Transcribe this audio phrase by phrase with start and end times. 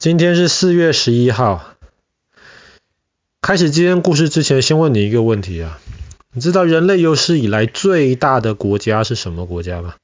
[0.00, 1.74] 今天是四月十一号。
[3.42, 5.78] 开始今天故事之前，先问你一个问题啊，
[6.32, 9.96] 你知道人类有史以来最大的国家是什么国家吗？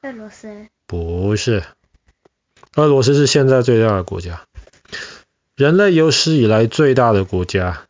[0.00, 0.68] 俄罗斯。
[0.86, 1.64] 不是，
[2.76, 4.40] 俄罗斯是现在最大的国家。
[5.54, 7.82] 人类有史以来最大的国家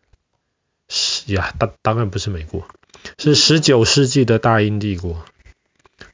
[0.88, 2.66] 是呀，当当然不是美国，
[3.18, 5.24] 是十九世纪的大英帝国。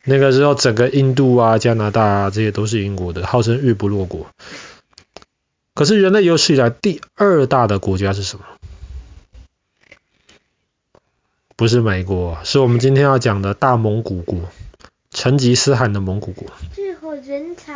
[0.04, 4.26] 那个时候，整个印度啊、加拿大啊，这些都是英国的，号称日不落国。
[5.78, 8.44] 可是人类有史以来第二大的国家是什么？
[11.54, 14.40] 不是美国，是我们今天要讲的大蒙古国，
[15.12, 16.48] 成吉思汗的蒙古国。
[16.78, 17.74] 浴火人潮。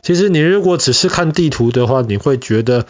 [0.00, 2.86] 其实你如果只是看地图的话，你会觉得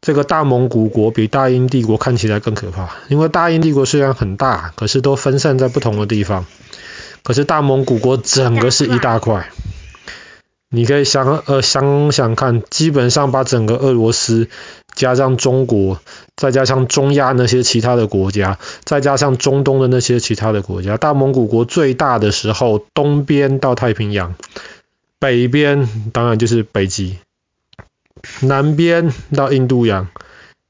[0.00, 6.44] 这个大蒙古国比大英帝国看起来更可怕，因为大英帝国虽然很大，可是都分散在不同的地方，
[7.22, 9.48] 可是大蒙古国整个是一大块。
[10.72, 14.48] 你可以想呃想想看，基本上把整个俄罗斯
[14.94, 16.00] 加上中国，
[16.36, 24.36] 再加上中亚那些其他的国家，再加上中东的那些其他的国家，大蒙古国最大的时候，东边到太平洋，
[25.18, 27.18] 北边当然就是北极，
[28.40, 30.06] 南边到印度洋，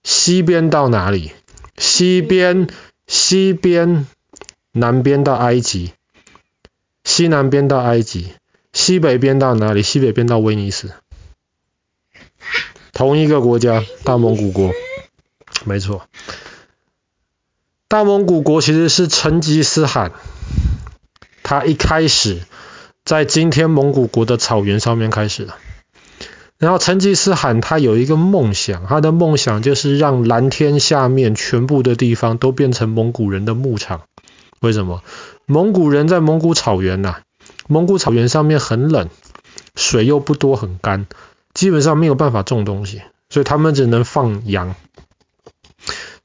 [0.02, 1.32] 西边到哪里？
[1.76, 2.68] 西边
[3.06, 4.06] 西边
[4.72, 5.92] 南边到埃及，
[7.04, 8.32] 西南边到埃及。
[8.90, 9.82] 西北边到哪里？
[9.82, 10.90] 西北边到威尼斯，
[12.92, 14.72] 同一个国家，大蒙古国，
[15.64, 16.08] 没错。
[17.86, 20.10] 大蒙古国其实是成吉思汗，
[21.44, 22.40] 他一开始
[23.04, 25.54] 在今天蒙古国的草原上面开始的。
[26.58, 34.00] 然后成吉思汗他有一个梦想，他的梦想就是让蓝天下面全部的地方都变成蒙古人的牧场。
[34.58, 35.04] 为什么？
[35.46, 37.20] 蒙古人在蒙古草原呐、
[37.70, 39.08] 蒙古草原上面很冷，
[39.76, 41.06] 水又不多，很干，
[41.54, 44.74] 基本上没有办法种东西，所以他们只能放羊。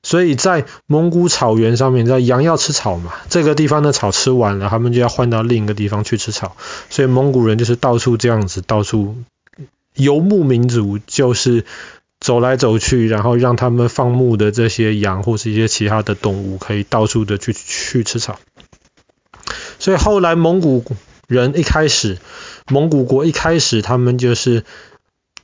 [0.01, 6.57] 所以在蒙古草原上面，你知道羊要吃草嘛，这个地方的草吃完了，他们就要换到另一个地方去吃草。
[6.89, 9.15] 所以蒙古人就是到处这样子，到处
[9.93, 11.63] 游牧民族，就是
[12.19, 18.39] 走来走去，然后让他们放牧的这些羊或是一些其他的动物，可以到处的去去吃草。
[19.77, 20.83] 所以后来蒙古。
[21.27, 22.19] 人一开始，
[22.67, 24.63] 蒙古国一开始，他们就是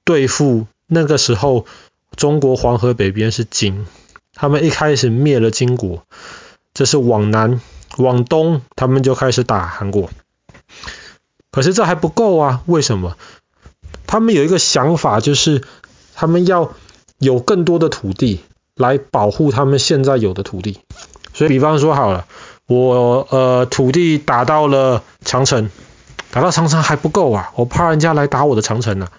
[0.04, 1.66] 对付那个时候
[2.16, 3.88] 中国黄河北边是金，
[4.34, 6.04] 他们一开始灭了金国，
[6.74, 7.62] 这是往南，
[7.98, 10.10] 往东他们就开始打韩国。
[11.52, 13.18] 可是这还不够啊，为什么？
[14.06, 15.64] 他们有一个想法，就是
[16.14, 16.74] 他们要
[17.18, 18.42] 有更多的土地
[18.76, 20.80] 来保护他们现在有的土地。
[21.34, 22.28] 所以，比方说好了。
[22.72, 25.70] 我呃土地打到了长城，
[26.32, 29.10] 打到长城还不够啊，我怕人家来打我的长城呢，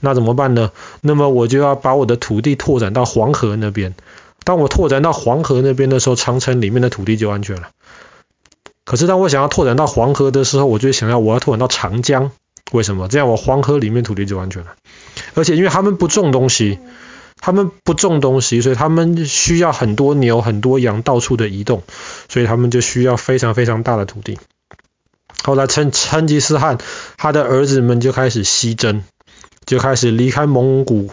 [0.00, 0.70] 那怎么办呢？
[1.02, 3.94] 那么我就要把我的土地拓展到黄河那边。
[4.44, 7.68] 当我拓展到黄河那边的时候，长城里面的土地就安全了。
[8.86, 12.30] 可是当我想要拓展到黄河的时候，我就想要我要拓展到长江，
[12.72, 13.08] 为什么？
[13.08, 14.72] 这样我黄河里面土地就安全了。
[15.34, 16.78] 而且因为他们不种东西。
[17.44, 21.82] 他们不种东西，所以他们需要很多牛、很多羊到处的移动，
[22.28, 24.38] 所以他们就需要非常非常大的土地。
[25.42, 26.78] 后来成成吉思汗
[27.16, 29.02] 他的儿子们就开始西征，
[29.66, 31.10] 就开始离开蒙古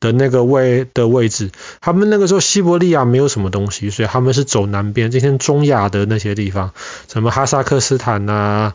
[0.00, 1.50] 的那个位的位置。
[1.82, 6.72] 他们那个时候西伯利亚没有什么东西，所以他们是走南边，今天中亚的那些地方，
[7.12, 8.74] 什么哈萨克斯坦呐、啊、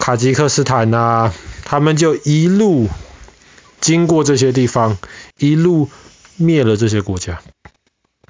[0.00, 1.34] 卡吉克斯坦呐、啊，
[1.66, 2.88] 他们就一路。
[3.86, 4.98] 经过这些地方，
[5.38, 5.88] 一路
[6.36, 7.40] 灭了这些国家。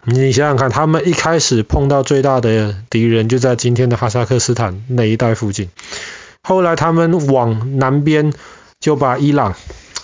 [0.05, 5.71] 你想想看，他们一开始碰到最大的敌人就在今天的哈萨克斯坦那一带附近。
[6.43, 8.35] 后来他们往南边
[8.79, 9.55] 就把伊朗、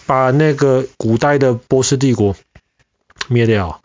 [0.07, 2.35] 把那个古代的波斯帝国
[3.29, 3.83] 灭掉。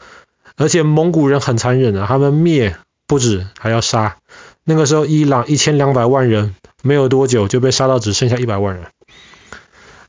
[0.56, 2.77] 而且蒙古人很残忍啊，他们灭
[3.07, 4.16] 不止，还要杀。
[4.63, 8.85] 那个时候伊朗一千两百万人，没有多久就被杀到只剩下一百万人。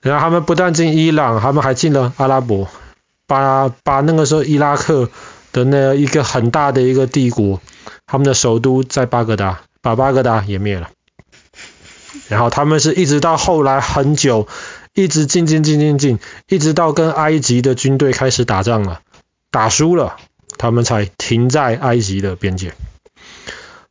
[0.08, 2.66] 然后他们不但进伊朗，他们还进了阿拉伯，
[3.27, 5.10] 把把那个时候伊拉克
[5.53, 7.60] 的那一个很大的一个帝国，
[8.06, 10.88] 他们的首都在巴格达，把巴格达也灭了。
[12.28, 14.48] 然后他们是一直到后来很久，
[14.94, 16.18] 一直进进进进进，
[16.48, 19.00] 一直到跟埃及的军队开始打仗了，
[19.50, 20.16] 打输了，
[20.56, 22.72] 他们才停在埃及的边界。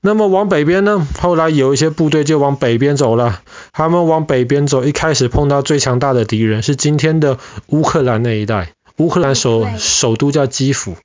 [0.01, 1.07] 那么往北边呢？
[1.19, 3.41] 后来有一些部队就往北边走了。
[3.77, 7.37] 他们往北边走，一开始碰到最强大的敌人是今天的
[7.67, 8.73] 乌克兰那一带。
[8.97, 10.97] 乌克兰首首都叫基辅。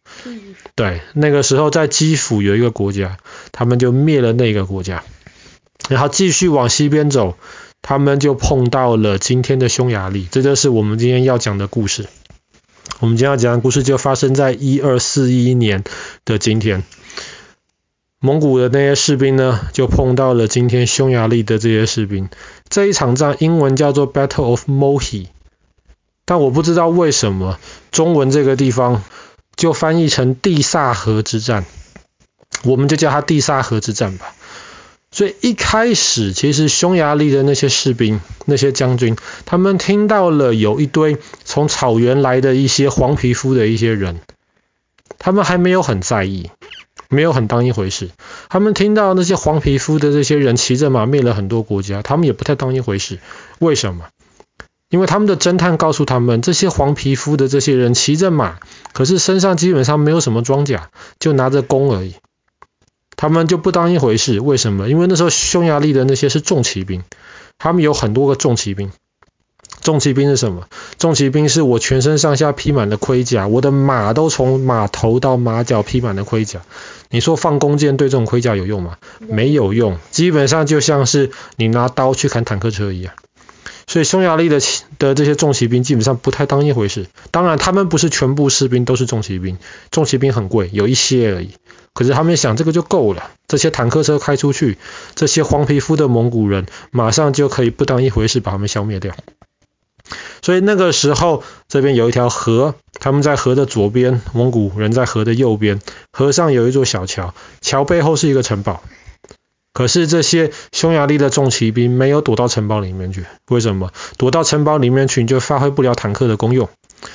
[0.74, 3.18] 对，那个时候在基辅有一个国家，
[3.52, 5.04] 他们就灭了那个国家。
[5.90, 7.36] 然后继续往西边走，
[7.82, 10.26] 他们就碰到了今天的匈牙利。
[10.30, 12.06] 这就是我们今天要讲的故事。
[13.00, 15.84] 我们今天要讲的故事就发生在一二四一年
[16.24, 16.84] 的今天。
[18.24, 22.28] 蒙古的那些士兵呢，就碰到了今天匈牙利的这些士兵。
[22.68, 25.26] 这一场仗英文叫做 Battle of Mohi，
[26.24, 27.58] 但我不知道为什么
[27.90, 29.02] 中文这个地方
[29.56, 31.64] 就翻译成地萨河之战，
[32.62, 34.32] 我们就叫它地萨河之战吧。
[35.10, 44.20] 所以一开始，其实匈牙利的那些士兵、那些将军，他们听到了有一堆从草原来的一些黄皮肤的一些人，
[45.18, 46.52] 他们还没有很在意，
[47.12, 48.10] 没有很当一回事。
[48.48, 53.20] 他们听到那些黄皮肤的这些人骑着马灭了很多国家，他们也不太当一回事。
[53.58, 54.06] 为什么？
[54.88, 58.58] 因为他们的侦探告诉他们，这些黄皮肤的这些人骑着马，
[58.92, 62.14] 可是身上基本上没有什么装甲，就拿着弓而已。
[63.16, 64.88] 他们就不当一回事，为什么？
[64.88, 67.04] 因为那时候匈牙利的那些是重骑兵，
[67.58, 68.90] 他们有很多个重骑兵。
[69.82, 70.68] 重骑兵是什么？
[70.98, 76.62] 重骑兵是我全身上下披满了盔甲，我的马都从马头到马脚披满了盔甲。
[77.10, 78.96] 你说放弓箭对这种盔甲有用吗？
[79.18, 83.12] 没有用，基本上就像是你拿刀去砍坦克车一样。
[83.88, 84.60] 所以匈牙利的
[84.98, 87.06] 的这些重骑兵基本上不太当一回事。
[87.32, 89.58] 当然，他们不是全部士兵都是重骑兵，
[89.90, 91.50] 重骑兵很贵，有一些而已。
[91.92, 93.30] 可是他们想，这个就够了。
[93.48, 94.78] 这些坦克车开出去，
[95.16, 99.14] 这些黄皮肤的蒙古人马上就可以不当一回事，把他们消灭掉。
[100.42, 105.80] 所以那个时候，这边有一条河，他们在河的左边，蒙古人在河的右边。
[106.12, 108.82] 河上有一座小桥，桥背后是一个城堡。
[109.72, 113.90] 可是这些匈牙利的重骑兵没有躲到城堡里面去，为什么？
[114.18, 116.68] 躲到城堡里面去，你就发挥不了坦克的功用。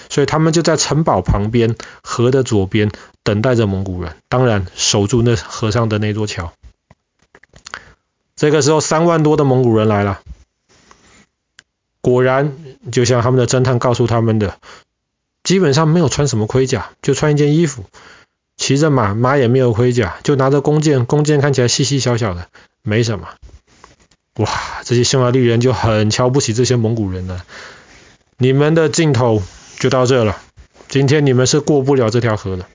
[0.10, 2.92] 所以他们就在城堡旁边，河的左边。
[3.24, 6.54] 等待着蒙古人，当然守住那河上的那座桥。
[8.38, 10.22] 这个时候，三万多的蒙古人来了。
[12.00, 12.56] 果然，
[12.92, 14.58] 就像他们的侦探告诉他们的，
[15.44, 17.86] 基本上没有穿什么盔甲，就穿一件衣服，
[18.58, 22.48] 骑着马，马也没有盔甲，就拿着弓箭，弓箭看起来细细小小的，
[22.82, 23.28] 没什么。
[24.38, 24.50] 哇，
[24.84, 27.44] 这些匈牙利人就很瞧不起这些蒙古人了。
[28.38, 29.42] 你们的镜头
[29.80, 30.38] 就到这了，
[30.88, 32.66] 今天你们是过不了这条河的。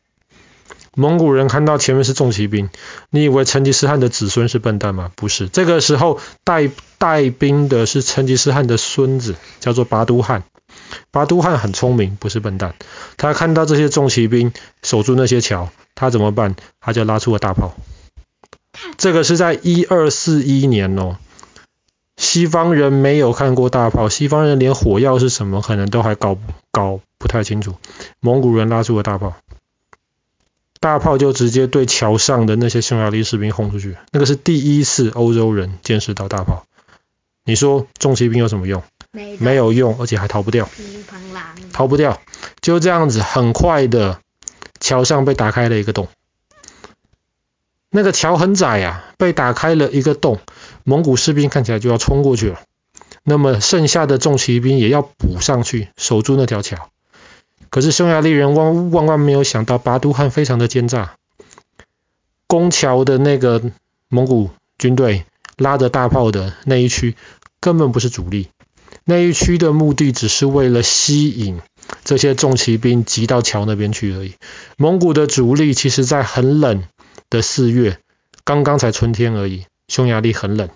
[0.95, 2.69] 蒙古人看到前面是重骑兵，
[3.11, 5.11] 你以为成吉思汗的子孙是笨蛋吗？
[5.17, 10.43] 不是，这个时候带带兵的是成吉思汗的孙子，叫做拔都汗。
[11.11, 12.75] 拔都汗很聪明，不是笨蛋。
[13.17, 14.53] 他看到这些重骑兵
[14.83, 16.57] 守住那些桥，他怎么办？
[16.81, 17.75] 他就拉出了大炮。
[18.97, 21.17] 这个是在一二四一年哦。
[22.17, 26.37] 西方人没有看过大炮，西方人连火药是什么可能都还搞
[26.71, 27.75] 搞不太清楚。
[28.21, 29.35] 蒙古人拉出了大炮。
[30.83, 36.67] 大炮就直接对桥上的那些匈牙利士兵轰出去，那个是第一次欧洲人见识到大炮。
[37.45, 38.83] 你说重骑兵有什么用？
[39.13, 40.69] 没，没有用，而且还逃不掉。
[41.73, 42.21] 逃不掉，
[42.61, 44.19] 就这样子，很快的
[44.81, 46.09] 桥上被打开了一个洞。
[47.89, 50.41] 那个桥很窄呀，被打开了一个洞，
[50.83, 52.61] 蒙古士兵看起来就要冲过去了。
[53.23, 56.89] 那么剩下的重骑兵也要补上去，守住那条桥。
[57.73, 61.15] 可是匈牙利人万万万没有想到，拔都汗非常的奸诈。
[62.47, 63.63] 攻桥的那个
[64.09, 65.25] 蒙古军队
[65.57, 67.17] 拉着大炮的那一区
[67.61, 68.51] 根本不是主力，
[69.07, 71.63] 那一区的目的只是为了吸引
[72.05, 74.35] 这些重骑兵挤到桥那边去而已。
[74.77, 76.85] 蒙古的主力其实在很冷
[77.31, 77.99] 的四月，
[78.45, 79.65] 刚刚才春天而已。
[79.89, 80.69] 匈牙利很冷，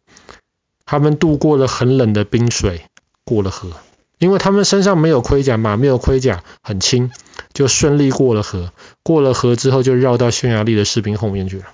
[0.87, 2.87] 他们渡过了很冷的冰水，
[3.23, 3.73] 过了河。
[4.19, 7.11] 因为他们身上没有盔甲，马没有盔甲，很轻，
[7.53, 8.73] 就顺利过了河。
[9.03, 11.65] 过了河之后，就绕到匈牙利的士兵后面去了。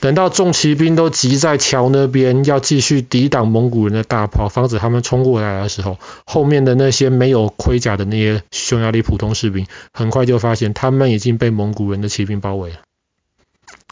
[0.00, 12.76] 等到重骑兵都集在桥那边，要继续抵挡蒙古人的大炮，防止他们冲过来的时候，后面的那些没有盔甲的那些匈牙利普通士兵，很快就发现他们已经被蒙古人的骑兵包围了。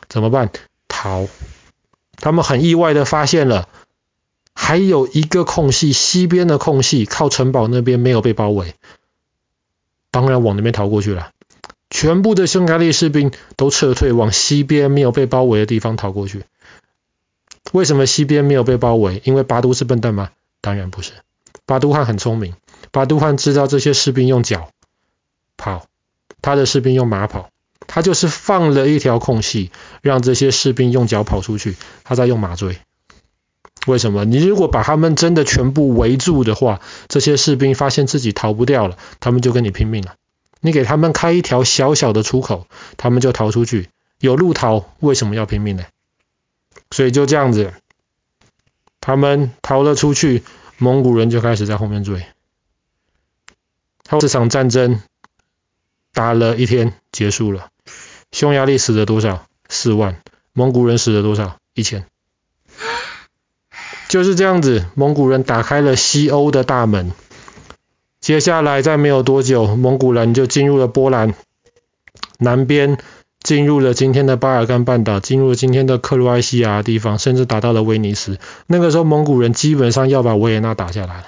[0.09, 0.51] 怎么办？
[0.89, 1.29] 逃！
[2.17, 3.69] 他们很意外的发现了。
[4.61, 8.75] 还有一个空隙，西边的空隙，靠城堡那边没有被包围，
[10.11, 11.31] 当然往那边逃过去了。
[11.89, 16.43] 全部的匈牙利士兵都撤退，往西边没有被包围的地方逃过去。
[17.73, 19.23] 为什么西边没有被包围？
[19.25, 20.31] 因为巴都是笨蛋吗？
[20.61, 21.13] 当然不是，
[21.65, 22.55] 巴都汗很聪明。
[22.91, 24.71] 巴都汗知道这些士兵用脚
[25.57, 25.87] 跑，
[26.43, 27.49] 他的士兵用马跑，
[27.87, 29.71] 他就是放了一条空隙，
[30.03, 32.77] 让这些士兵用脚跑出去，他在用马追。
[33.89, 34.27] 为什么？
[34.27, 40.17] 你如果把他们真的全部围住的话，这些士兵发现自己逃不掉了，他们就跟你拼命了。
[40.61, 42.67] 你给他们开一条小小的出口，
[42.99, 43.89] 他们就逃出去。
[44.21, 45.85] 有路逃，为什么要拼命呢？
[46.91, 47.73] 所以就这样子，
[49.01, 50.43] 他们逃了出去，
[50.77, 52.27] 蒙古人就开始在后面追。
[54.21, 55.01] 这场战争
[56.13, 57.69] 打了一天结束了。
[58.33, 59.47] 匈牙利死了多少？
[59.69, 60.21] 四万。
[60.53, 61.57] 蒙古人死了多少？
[61.73, 62.05] 一千。
[64.09, 67.13] 就是这样子，蒙古人打开了西欧的大门。
[68.21, 71.35] 接下来再没有多久，蒙古人就进入了波兰
[72.39, 72.99] 南边，
[73.43, 78.39] 进入了今天的巴尔干半岛，进入了今天的克罗埃西亚地方，甚至打到了威尼斯。
[78.67, 81.25] 那个时候，蒙古人基本上要把维也纳打下来了。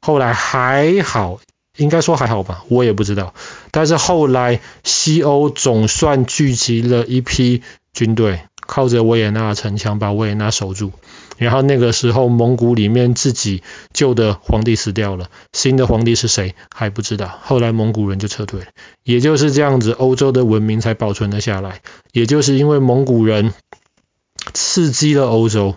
[0.00, 1.38] 后来还好，
[1.76, 3.34] 应该说还好吧，我也不知道。
[3.70, 10.92] 但是后来西欧总算聚集了一批军队，靠着维也纳城墙把维也纳守住。
[11.36, 13.62] 然后那个时候，蒙古里面自己
[13.92, 17.38] 旧的皇帝死掉了，新的皇帝是谁还不知道。
[17.42, 18.66] 后来蒙古人就撤退了，
[19.02, 21.82] 也就是这样子，欧洲的文明才保存了下来。
[22.12, 23.52] 也就是因为蒙古人
[24.54, 25.76] 刺激了欧洲，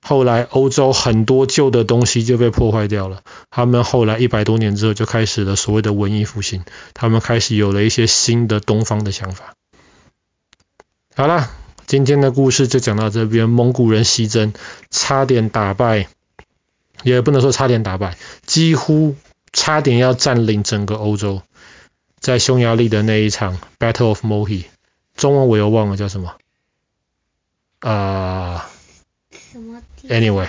[0.00, 3.22] 后来欧洲很多旧的东西就被破坏掉了。
[3.50, 9.54] 他们后来一百多年之后就开始了所谓的文艺复兴，他们开始有了一些新的东方的想法。
[11.16, 11.50] 好了。
[11.94, 14.52] 今天的故事就讲到这边，蒙古人西征，
[14.90, 16.08] 差点打败，
[17.04, 19.14] 也不能说差点打败，几乎
[19.52, 21.42] 差点要占领整个欧洲，
[22.18, 24.64] 在匈牙利的那一场 Battle of Mohi，
[25.14, 26.34] 中文我又忘了叫什么，
[27.78, 27.92] 啊、
[29.30, 30.48] 呃，什么？Anyway，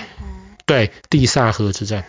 [0.65, 2.05] 对，地萨河之战。